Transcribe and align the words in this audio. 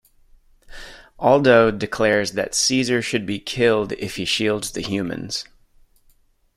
Aldo 1.19 1.69
declares 1.69 2.31
that 2.31 2.55
Caesar 2.55 3.03
should 3.03 3.23
be 3.23 3.37
killed 3.39 3.91
if 3.91 4.15
he 4.15 4.25
shields 4.25 4.71
the 4.71 4.81
humans. 4.81 5.45